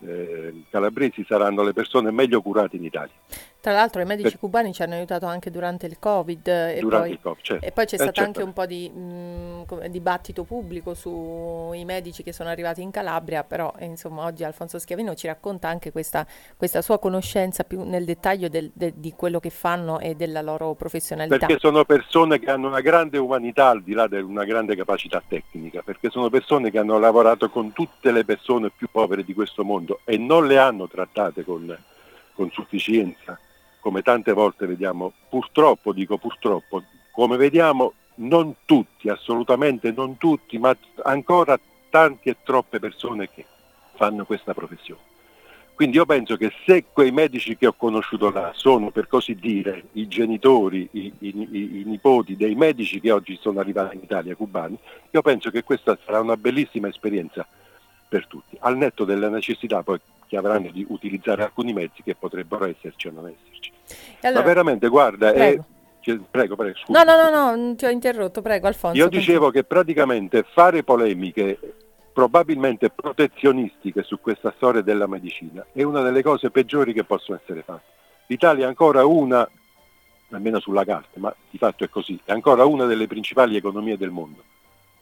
eh, 0.00 0.64
calabresi 0.68 1.24
saranno 1.26 1.62
le 1.62 1.72
persone 1.72 2.10
meglio 2.10 2.42
curate 2.42 2.76
in 2.76 2.84
Italia. 2.84 3.14
Tra 3.62 3.74
l'altro 3.74 4.00
i 4.00 4.04
medici 4.04 4.30
per... 4.30 4.40
cubani 4.40 4.72
ci 4.72 4.82
hanno 4.82 4.94
aiutato 4.94 5.26
anche 5.26 5.48
durante 5.48 5.86
il 5.86 6.00
Covid 6.00 6.48
e, 6.48 6.78
durante 6.80 7.06
poi, 7.06 7.10
il 7.12 7.18
COVID, 7.22 7.42
certo. 7.42 7.64
e 7.64 7.70
poi 7.70 7.84
c'è 7.84 7.94
eh, 7.94 7.98
stato 7.98 8.12
certo. 8.14 8.28
anche 8.28 8.42
un 8.42 8.52
po' 8.52 8.66
di 8.66 8.90
mh, 8.90 9.86
dibattito 9.86 10.42
pubblico 10.42 10.94
sui 10.94 11.84
medici 11.84 12.24
che 12.24 12.32
sono 12.32 12.48
arrivati 12.48 12.82
in 12.82 12.90
Calabria, 12.90 13.44
però 13.44 13.72
eh, 13.78 13.84
insomma 13.84 14.24
oggi 14.24 14.42
Alfonso 14.42 14.80
Schiavino 14.80 15.14
ci 15.14 15.28
racconta 15.28 15.68
anche 15.68 15.92
questa, 15.92 16.26
questa 16.56 16.82
sua 16.82 16.98
conoscenza 16.98 17.62
più 17.62 17.84
nel 17.84 18.04
dettaglio 18.04 18.48
del, 18.48 18.68
de, 18.74 18.94
di 18.96 19.12
quello 19.14 19.38
che 19.38 19.50
fanno 19.50 20.00
e 20.00 20.16
della 20.16 20.42
loro 20.42 20.74
professionalità. 20.74 21.46
Perché 21.46 21.60
sono 21.60 21.84
persone 21.84 22.40
che 22.40 22.50
hanno 22.50 22.66
una 22.66 22.80
grande 22.80 23.18
umanità 23.18 23.68
al 23.68 23.84
di 23.84 23.92
là 23.92 24.08
di 24.08 24.16
una 24.16 24.44
grande 24.44 24.74
capacità 24.74 25.22
tecnica, 25.24 25.82
perché 25.82 26.10
sono 26.10 26.30
persone 26.30 26.72
che 26.72 26.80
hanno 26.80 26.98
lavorato 26.98 27.48
con 27.48 27.72
tutte 27.72 28.10
le 28.10 28.24
persone 28.24 28.72
più 28.76 28.88
povere 28.90 29.22
di 29.22 29.34
questo 29.34 29.62
mondo 29.62 30.00
e 30.02 30.18
non 30.18 30.48
le 30.48 30.58
hanno 30.58 30.88
trattate 30.88 31.44
con, 31.44 31.78
con 32.34 32.50
sufficienza 32.50 33.38
come 33.82 34.02
tante 34.02 34.32
volte 34.32 34.66
vediamo, 34.66 35.12
purtroppo, 35.28 35.92
dico 35.92 36.16
purtroppo, 36.16 36.84
come 37.10 37.36
vediamo 37.36 37.94
non 38.16 38.54
tutti, 38.64 39.08
assolutamente 39.08 39.90
non 39.90 40.16
tutti, 40.18 40.56
ma 40.56 40.74
ancora 41.02 41.58
tanti 41.90 42.28
e 42.28 42.36
troppe 42.44 42.78
persone 42.78 43.28
che 43.28 43.44
fanno 43.96 44.24
questa 44.24 44.54
professione. 44.54 45.10
Quindi 45.74 45.96
io 45.96 46.06
penso 46.06 46.36
che 46.36 46.52
se 46.64 46.84
quei 46.92 47.10
medici 47.10 47.56
che 47.56 47.66
ho 47.66 47.72
conosciuto 47.72 48.30
là 48.30 48.52
sono 48.54 48.90
per 48.90 49.08
così 49.08 49.34
dire 49.34 49.86
i 49.92 50.06
genitori, 50.06 50.88
i, 50.92 51.12
i, 51.18 51.34
i, 51.50 51.80
i, 51.80 51.82
nipoti 51.84 52.36
dei 52.36 52.54
medici 52.54 53.00
che 53.00 53.10
oggi 53.10 53.36
sono 53.40 53.58
arrivati 53.58 53.96
in 53.96 54.02
Italia, 54.04 54.36
cubani, 54.36 54.78
io 55.10 55.22
penso 55.22 55.50
che 55.50 55.64
questa 55.64 55.98
sarà 56.04 56.20
una 56.20 56.36
bellissima 56.36 56.86
esperienza 56.86 57.44
per 58.08 58.28
tutti, 58.28 58.56
al 58.60 58.76
netto 58.76 59.04
della 59.04 59.28
necessità 59.28 59.82
poi 59.82 59.98
che 60.32 60.38
avranno 60.38 60.70
di 60.70 60.82
utilizzare 60.88 61.42
alcuni 61.42 61.74
mezzi 61.74 62.02
che 62.02 62.14
potrebbero 62.14 62.64
esserci 62.64 63.06
o 63.06 63.10
non 63.10 63.26
esserci. 63.26 63.70
Allora, 64.22 64.40
Ma 64.40 64.46
veramente, 64.46 64.88
guarda, 64.88 65.30
prego. 65.30 65.64
È, 66.00 66.18
prego, 66.30 66.56
prego, 66.56 66.78
scusa. 66.78 67.04
No, 67.04 67.12
no, 67.12 67.28
no, 67.28 67.54
no, 67.54 67.74
ti 67.74 67.84
ho 67.84 67.90
interrotto, 67.90 68.40
prego 68.40 68.66
Alfonso. 68.66 68.96
Io 68.96 69.10
dicevo 69.10 69.50
che 69.50 69.64
praticamente 69.64 70.42
fare 70.50 70.84
polemiche 70.84 71.58
probabilmente 72.14 72.88
protezionistiche 72.88 74.02
su 74.04 74.20
questa 74.20 74.54
storia 74.56 74.80
della 74.80 75.06
medicina 75.06 75.66
è 75.70 75.82
una 75.82 76.00
delle 76.00 76.22
cose 76.22 76.50
peggiori 76.50 76.94
che 76.94 77.04
possono 77.04 77.38
essere 77.42 77.62
fatte. 77.62 77.90
L'Italia 78.28 78.64
è 78.64 78.68
ancora 78.68 79.04
una, 79.04 79.46
almeno 80.30 80.60
sulla 80.60 80.86
carta, 80.86 81.20
ma 81.20 81.34
di 81.50 81.58
fatto 81.58 81.84
è 81.84 81.90
così, 81.90 82.18
è 82.24 82.32
ancora 82.32 82.64
una 82.64 82.86
delle 82.86 83.06
principali 83.06 83.54
economie 83.54 83.98
del 83.98 84.10
mondo. 84.10 84.42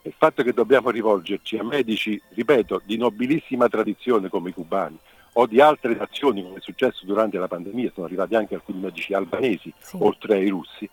Il 0.03 0.15
fatto 0.19 0.43
che 0.43 0.53
dobbiamo 0.53 0.91
rivolgerci 0.91 1.57
a 1.57 1.63
medici, 1.63 2.21
ripeto, 2.31 2.83
di 2.85 2.97
nobilissima 2.97 3.69
tradizione 3.69 4.29
come 4.29 4.49
i 4.51 4.53
cubani 4.53 4.99
o 5.35 5.47
di 5.47 5.61
altre 5.61 5.95
nazioni 5.95 6.43
come 6.43 6.57
è 6.57 6.61
successo 6.61 7.05
durante 7.05 7.39
la 7.39 7.49
pandemia, 7.49 7.93
sono 7.95 8.07
arrivati 8.07 8.35
anche 8.35 8.55
alcuni 8.55 8.81
medici 8.81 9.15
albanesi 9.15 9.73
sì. 9.79 9.97
oltre 10.01 10.35
ai 10.35 10.49
russi, 10.49 10.89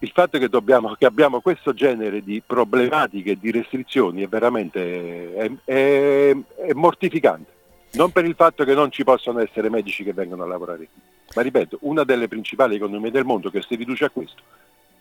il 0.00 0.10
fatto 0.10 0.38
che, 0.38 0.48
dobbiamo, 0.48 0.94
che, 0.94 1.06
abbiamo 1.06 1.40
questo 1.40 1.72
genere 1.72 2.22
di 2.22 2.42
problematiche 2.44 3.32
e 3.32 3.38
di 3.40 3.50
restrizioni 3.50 4.22
è 4.22 4.28
veramente 4.28 5.34
è, 5.34 5.50
è, 5.64 6.36
è 6.56 6.72
mortificante. 6.74 7.54
Non 7.92 8.10
per 8.10 8.26
il 8.26 8.34
fatto 8.34 8.64
che 8.64 8.74
non 8.74 8.90
ci 8.90 9.04
possono 9.04 9.40
essere 9.40 9.70
medici 9.70 10.04
che 10.04 10.12
vengono 10.12 10.42
a 10.42 10.46
lavorare 10.46 10.88
qui, 10.92 11.00
ma 11.34 11.40
ripeto, 11.40 11.78
una 11.82 12.04
delle 12.04 12.28
principali 12.28 12.74
economie 12.74 13.10
del 13.10 13.24
mondo 13.24 13.48
che 13.48 13.62
si 13.62 13.74
riduce 13.74 14.04
a 14.04 14.10
questo 14.10 14.42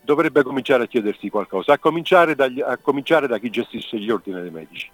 dovrebbe 0.02 0.44
cominciare 0.44 0.84
a 0.84 0.88
chiedersi 0.88 1.30
qualcosa, 1.30 1.74
a 1.74 1.80
cominciare, 1.80 2.36
dagli, 2.36 2.62
a 2.62 2.78
cominciare 2.78 3.28
da 3.28 3.40
chi 3.40 3.50
gestisce 3.50 4.00
gli 4.00 4.10
ordini 4.10 4.40
dei 4.40 4.52
medici. 4.52 4.90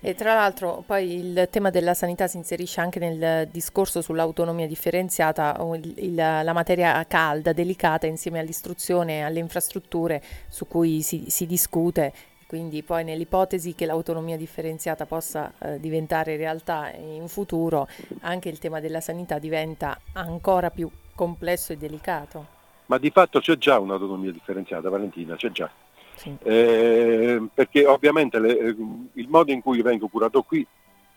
E 0.00 0.14
tra 0.14 0.34
l'altro 0.34 0.82
poi 0.86 1.14
il 1.14 1.48
tema 1.50 1.70
della 1.70 1.94
sanità 1.94 2.26
si 2.26 2.36
inserisce 2.36 2.80
anche 2.80 2.98
nel 2.98 3.48
discorso 3.48 4.00
sull'autonomia 4.00 4.66
differenziata, 4.66 5.56
il, 5.74 5.94
il, 5.96 6.14
la 6.14 6.52
materia 6.52 7.04
calda, 7.06 7.52
delicata 7.52 8.06
insieme 8.06 8.38
all'istruzione 8.38 9.18
e 9.18 9.20
alle 9.22 9.38
infrastrutture 9.38 10.22
su 10.48 10.66
cui 10.66 11.02
si, 11.02 11.24
si 11.28 11.46
discute 11.46 12.12
quindi 12.46 12.84
poi 12.84 13.02
nell'ipotesi 13.02 13.74
che 13.74 13.86
l'autonomia 13.86 14.36
differenziata 14.36 15.04
possa 15.04 15.52
eh, 15.58 15.80
diventare 15.80 16.36
realtà 16.36 16.92
in 16.92 17.26
futuro, 17.26 17.88
anche 18.20 18.48
il 18.48 18.60
tema 18.60 18.78
della 18.78 19.00
sanità 19.00 19.40
diventa 19.40 19.98
ancora 20.12 20.70
più 20.70 20.88
complesso 21.16 21.72
e 21.72 21.76
delicato 21.76 22.54
ma 22.86 22.98
di 22.98 23.10
fatto 23.10 23.40
c'è 23.40 23.56
già 23.56 23.78
un'autonomia 23.78 24.30
differenziata, 24.30 24.88
Valentina, 24.88 25.34
c'è 25.36 25.50
già. 25.50 25.68
Sì. 26.16 26.36
Eh, 26.42 27.46
perché 27.52 27.86
ovviamente 27.86 28.38
le, 28.40 28.58
eh, 28.58 28.76
il 29.12 29.28
modo 29.28 29.52
in 29.52 29.60
cui 29.60 29.82
vengo 29.82 30.08
curato 30.08 30.42
qui, 30.42 30.66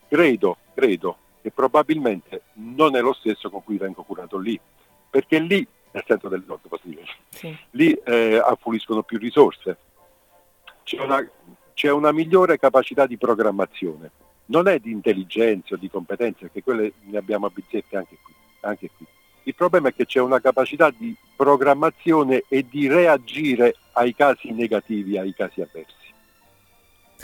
credo, 0.08 0.58
credo 0.74 1.18
che 1.42 1.52
probabilmente 1.52 2.44
non 2.54 2.96
è 2.96 3.02
lo 3.02 3.14
stesso 3.14 3.50
con 3.50 3.64
cui 3.64 3.78
vengo 3.78 4.04
curato 4.04 4.38
lì, 4.38 4.60
perché 5.10 5.40
lì, 5.40 5.66
nel 5.92 6.04
senso 6.06 6.28
del 6.28 6.44
nord 6.46 6.68
possibile, 6.68 7.04
sì. 7.30 7.58
lì 7.72 7.94
eh, 7.94 8.42
affluiscono 8.44 9.04
più 9.04 9.18
risorse, 9.18 9.78
c'è 10.84 11.02
una, 11.02 11.28
c'è 11.74 11.92
una 11.92 12.12
migliore 12.12 12.60
capacità 12.60 13.08
di 13.08 13.18
programmazione, 13.18 14.12
non 14.48 14.68
è 14.68 14.80
di 14.80 14.92
intelligenza 14.92 15.76
o 15.76 15.78
di 15.78 15.90
competenze, 15.90 16.42
perché 16.42 16.62
quelle 16.62 16.94
ne 17.02 17.18
abbiamo 17.18 17.46
a 17.46 17.52
bizzeffe 17.54 17.96
anche 17.96 18.18
qui. 18.22 18.34
Anche 18.62 18.90
qui 18.98 19.06
problema 19.60 19.90
è 19.90 19.94
che 19.94 20.06
c'è 20.06 20.22
una 20.22 20.40
capacità 20.40 20.90
di 20.90 21.14
programmazione 21.36 22.46
e 22.48 22.66
di 22.70 22.88
reagire 22.88 23.76
ai 23.92 24.16
casi 24.16 24.54
negativi, 24.54 25.18
ai 25.18 25.34
casi 25.34 25.60
avversi. 25.60 25.98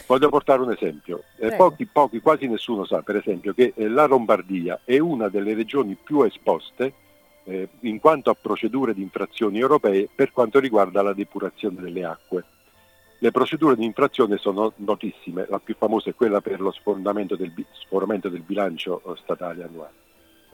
Voglio 0.06 0.28
portare 0.28 0.62
un 0.62 0.74
esempio. 0.74 1.24
Eh, 1.40 1.56
pochi, 1.56 1.86
pochi, 1.86 2.20
quasi 2.20 2.48
nessuno 2.48 2.84
sa, 2.84 3.02
per 3.04 3.16
esempio, 3.16 3.54
che 3.54 3.72
eh, 3.74 3.88
la 3.88 4.06
Lombardia 4.06 4.82
è 4.84 5.00
una 5.00 5.30
delle 5.30 5.54
regioni 5.54 5.96
più 5.96 6.24
esposte 6.24 6.94
eh, 7.46 7.70
in 7.82 8.02
quanto 8.02 8.32
a 8.32 8.36
procedure 8.40 8.94
di 8.94 9.02
infrazioni 9.02 9.60
europee 9.60 10.10
per 10.14 10.34
quanto 10.34 10.60
riguarda 10.60 11.02
la 11.02 11.14
depurazione 11.14 11.80
delle 11.80 12.04
acque. 12.04 12.44
Le 13.20 13.32
procedure 13.32 13.78
di 13.78 13.86
infrazione 13.86 14.36
sono 14.36 14.74
notissime, 14.76 15.46
la 15.48 15.60
più 15.60 15.76
famosa 15.78 16.10
è 16.10 16.16
quella 16.16 16.42
per 16.42 16.60
lo 16.60 16.72
sforamento 16.72 17.38
del, 17.38 17.54
sforamento 17.72 18.28
del 18.28 18.42
bilancio 18.42 19.02
eh, 19.06 19.18
statale 19.24 19.64
annuale 19.64 20.04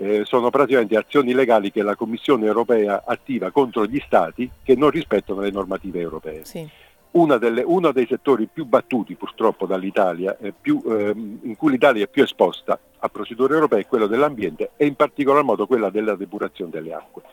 eh, 0.02 0.26
sono 0.26 0.50
praticamente 0.50 0.98
azioni 0.98 1.32
legali 1.34 1.72
che 1.72 1.84
la 1.84 1.96
Commissione 1.96 2.48
europea 2.48 3.04
attiva 3.06 3.52
contro 3.52 3.86
gli 3.86 4.02
Stati 4.04 4.50
che 4.64 4.76
non 4.76 4.90
rispettano 4.90 5.42
le 5.42 5.52
normative 5.52 6.00
europee. 6.00 6.44
Sì. 6.44 6.68
Delle, 7.12 7.62
uno 7.62 7.92
dei 7.92 8.08
settori 8.08 8.48
più 8.52 8.66
battuti 8.66 9.16
purtroppo 9.16 9.66
dall'Italia, 9.66 10.38
eh, 10.40 10.54
più, 10.60 10.82
eh, 10.88 11.14
in 11.14 11.56
cui 11.58 11.72
l'Italia 11.72 12.06
è 12.06 12.08
più 12.08 12.24
esposta 12.24 12.80
a 13.00 13.10
procedure 13.10 13.54
europee, 13.54 13.82
è 13.82 13.86
quello 13.86 14.08
dell'ambiente 14.08 14.72
e 14.78 14.86
in 14.86 14.96
particolar 14.96 15.44
modo 15.44 15.68
quella 15.68 15.90
della 15.90 16.16
depurazione 16.16 16.72
delle 16.72 16.94
acque 16.94 17.24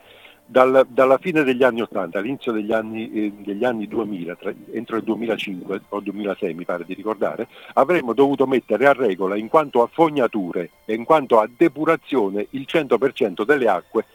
dal, 0.51 0.87
dalla 0.89 1.19
fine 1.19 1.43
degli 1.43 1.61
anni 1.61 1.81
80 1.81 2.17
all'inizio 2.17 2.51
degli 2.51 2.71
anni, 2.71 3.11
eh, 3.11 3.33
degli 3.37 3.63
anni 3.63 3.87
2000, 3.87 4.35
tra, 4.35 4.51
entro 4.71 4.97
il 4.97 5.03
2005 5.03 5.81
o 5.89 5.99
2006 5.99 6.53
mi 6.55 6.65
pare 6.65 6.85
di 6.85 6.95
ricordare, 6.95 7.47
avremmo 7.73 8.13
dovuto 8.13 8.47
mettere 8.47 8.87
a 8.87 8.93
regola 8.93 9.35
in 9.35 9.47
quanto 9.47 9.83
a 9.83 9.89
fognature 9.91 10.71
e 10.85 10.95
in 10.95 11.05
quanto 11.05 11.39
a 11.39 11.47
depurazione 11.55 12.47
il 12.51 12.65
100% 12.67 13.45
delle 13.45 13.67
acque 13.67 14.05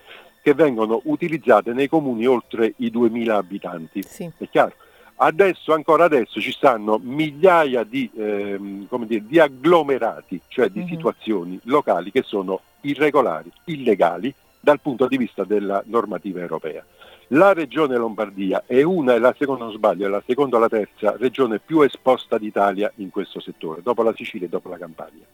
che 0.43 0.55
vengono 0.55 1.00
utilizzate 1.05 1.73
nei 1.73 1.88
comuni 1.88 2.26
oltre 2.26 2.75
i 2.79 2.91
2000 2.91 3.37
abitanti. 3.37 4.03
Sì. 4.03 4.29
È 4.37 4.49
chiaro? 4.50 4.75
Adesso, 5.17 5.73
ancora 5.73 6.05
adesso, 6.05 6.41
ci 6.41 6.50
stanno 6.50 6.99
migliaia 7.00 7.85
di, 7.85 8.11
ehm, 8.12 8.88
dire, 9.07 9.25
di 9.25 9.38
agglomerati, 9.38 10.41
cioè 10.49 10.69
di 10.69 10.81
mm-hmm. 10.81 10.88
situazioni 10.88 11.61
locali 11.64 12.11
che 12.11 12.23
sono 12.23 12.61
irregolari, 12.81 13.50
illegali, 13.67 14.35
dal 14.64 14.80
punto 14.80 15.06
di 15.06 15.16
vista 15.16 15.44
della 15.44 15.83
normativa 15.87 16.40
europea. 16.40 16.85
La 17.28 17.52
regione 17.52 17.97
Lombardia 17.97 18.64
è 18.66 18.83
una, 18.83 19.14
e 19.14 19.18
la 19.18 19.35
seconda 19.38 19.64
non 19.64 19.73
sbaglio, 19.73 20.06
è 20.06 20.09
la 20.09 20.23
seconda 20.26 20.56
o 20.56 20.61
la 20.61 20.68
terza 20.68 21.14
regione 21.16 21.59
più 21.59 21.83
esposta 21.83 22.38
d'Italia 22.38 22.90
in 22.97 23.11
questo 23.11 23.40
settore, 23.40 23.83
dopo 23.83 24.02
la 24.02 24.14
Sicilia 24.16 24.47
e 24.47 24.50
dopo 24.50 24.68
la 24.68 24.78
Campania. 24.78 25.25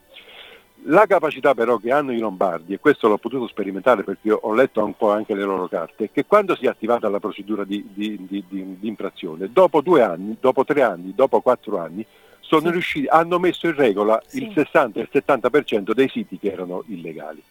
La 0.85 1.07
capacità 1.07 1.55
però 1.55 1.77
che 1.77 1.93
hanno 1.93 2.13
i 2.13 2.19
lombardi, 2.19 2.73
e 2.73 2.79
questo 2.79 3.09
l'ho 3.09 3.19
potuto 3.19 3.47
sperimentare 3.49 4.03
perché 4.03 4.31
ho 4.33 4.55
letto 4.55 4.83
un 4.85 4.97
po' 4.97 5.11
anche 5.11 5.35
le 5.35 5.43
loro 5.43 5.69
carte, 5.69 6.05
è 6.05 6.11
che 6.11 6.25
quando 6.27 6.57
si 6.57 6.65
è 6.65 6.69
attivata 6.69 7.09
la 7.09 7.21
procedura 7.21 7.65
di, 7.65 7.87
di, 7.93 8.27
di, 8.27 8.45
di 8.49 8.89
infrazione, 8.89 9.51
dopo 9.53 9.81
due 9.81 10.03
anni, 10.03 10.37
dopo 10.41 10.65
tre 10.65 10.83
anni, 10.83 11.13
dopo 11.15 11.41
quattro 11.41 11.79
anni, 11.79 12.05
sì. 12.41 12.71
riusciti, 12.71 13.07
hanno 13.07 13.39
messo 13.39 13.67
in 13.67 13.77
regola 13.77 14.21
sì. 14.27 14.43
il 14.43 14.53
60 14.55 14.99
e 14.99 15.03
il 15.03 15.09
70% 15.13 15.93
dei 15.93 16.09
siti 16.09 16.39
che 16.39 16.51
erano 16.51 16.83
illegali. 16.87 17.43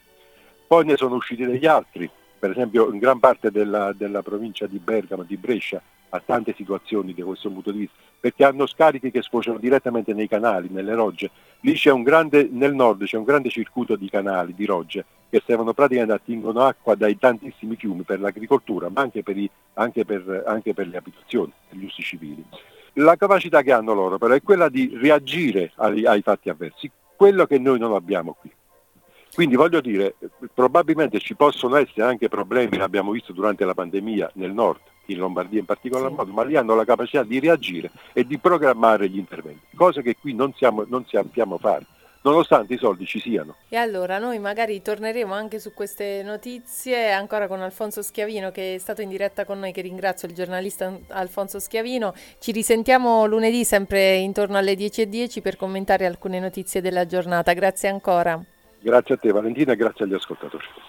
Poi 0.70 0.86
ne 0.86 0.98
sono 0.98 1.16
usciti 1.16 1.48
degli 1.48 1.66
altri, 1.66 2.08
per 2.38 2.52
esempio 2.52 2.92
in 2.92 3.00
gran 3.00 3.18
parte 3.18 3.50
della, 3.50 3.92
della 3.92 4.22
provincia 4.22 4.68
di 4.68 4.78
Bergamo, 4.78 5.24
di 5.24 5.36
Brescia, 5.36 5.82
ha 6.10 6.22
tante 6.24 6.54
situazioni 6.56 7.16
da 7.16 7.24
questo 7.24 7.50
punto 7.50 7.72
di 7.72 7.80
vista, 7.80 7.96
perché 8.20 8.44
hanno 8.44 8.68
scarichi 8.68 9.10
che 9.10 9.24
sfociano 9.24 9.58
direttamente 9.58 10.14
nei 10.14 10.28
canali, 10.28 10.68
nelle 10.70 10.94
rogge. 10.94 11.32
Lì 11.62 11.74
c'è 11.74 11.90
un 11.90 12.04
grande, 12.04 12.48
nel 12.52 12.76
nord 12.76 13.04
c'è 13.06 13.18
un 13.18 13.24
grande 13.24 13.50
circuito 13.50 13.96
di 13.96 14.12
canali, 14.12 14.54
di 14.54 14.68
rogge, 14.68 15.06
che 15.28 15.42
servono 15.44 15.74
praticamente 15.74 16.14
attingono 16.14 16.62
acqua 16.62 16.94
dai 16.94 17.18
tantissimi 17.18 17.76
fiumi 17.76 18.04
per 18.04 18.20
l'agricoltura, 18.20 18.90
ma 18.90 19.02
anche 19.02 19.24
per, 19.24 19.38
i, 19.38 19.50
anche 19.74 20.06
per, 20.06 20.44
anche 20.46 20.76
per 20.76 20.88
le 20.88 20.98
abitazioni, 20.98 21.52
per 21.68 21.80
gli 21.80 21.86
usi 21.86 22.04
civili. 22.04 22.46
La 22.94 23.16
capacità 23.16 23.64
che 23.64 23.72
hanno 23.72 23.96
loro 23.96 24.20
però 24.20 24.36
è 24.36 24.44
quella 24.44 24.70
di 24.70 24.96
reagire 25.02 25.72
ai, 25.78 26.06
ai 26.06 26.22
fatti 26.22 26.50
avversi, 26.50 26.92
quello 27.16 27.48
che 27.48 27.58
noi 27.58 27.80
non 27.80 27.96
abbiamo 27.96 28.38
qui. 28.40 28.52
Quindi 29.40 29.56
voglio 29.56 29.80
dire, 29.80 30.16
probabilmente 30.54 31.18
ci 31.20 31.34
possono 31.34 31.78
essere 31.78 32.04
anche 32.04 32.28
problemi, 32.28 32.76
l'abbiamo 32.76 33.12
visto 33.12 33.32
durante 33.32 33.64
la 33.64 33.74
pandemia 33.74 34.32
nel 34.34 34.52
nord, 34.52 34.82
in 35.06 35.18
Lombardia 35.18 35.60
in 35.60 35.66
particolar 35.66 36.12
modo, 36.12 36.30
ma 36.34 36.44
lì 36.44 36.58
hanno 36.58 36.76
la 36.76 36.84
capacità 36.84 37.24
di 37.24 37.40
reagire 37.40 37.90
e 38.12 38.26
di 38.26 38.38
programmare 38.38 39.08
gli 39.08 39.18
interventi, 39.18 39.62
cose 39.78 40.02
che 40.02 40.18
qui 40.20 40.34
non, 40.34 40.52
siamo, 40.56 40.84
non 40.90 41.06
sappiamo 41.08 41.58
fare 41.58 41.86
nonostante 42.22 42.74
i 42.74 42.78
soldi 42.78 43.06
ci 43.06 43.22
siano. 43.22 43.56
E 43.70 43.78
allora 43.78 44.18
noi 44.18 44.40
magari 44.40 44.82
torneremo 44.82 45.34
anche 45.34 45.58
su 45.58 45.74
queste 45.74 46.22
notizie 46.22 47.14
ancora 47.14 47.48
con 47.48 47.62
Alfonso 47.62 48.02
Schiavino 48.02 48.52
che 48.52 48.76
è 48.76 48.78
stato 48.78 49.02
in 49.02 49.08
diretta 49.08 49.46
con 49.46 49.58
noi, 49.58 49.72
che 49.72 49.80
ringrazio 49.80 50.28
il 50.28 50.34
giornalista 50.34 50.94
Alfonso 51.08 51.60
Schiavino. 51.60 52.14
Ci 52.40 52.52
risentiamo 52.52 53.26
lunedì 53.26 53.64
sempre 53.64 54.18
intorno 54.18 54.58
alle 54.58 54.74
10.10 54.74 55.08
.10 55.08 55.42
per 55.42 55.56
commentare 55.56 56.06
alcune 56.06 56.42
notizie 56.42 56.82
della 56.82 57.06
giornata. 57.06 57.54
Grazie 57.54 57.88
ancora. 57.88 58.44
Grazie 58.82 59.16
a 59.16 59.18
te 59.18 59.32
Valentina 59.32 59.74
e 59.74 59.76
grazie 59.76 60.06
agli 60.06 60.14
ascoltatori. 60.14 60.66